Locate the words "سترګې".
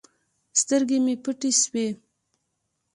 0.61-0.97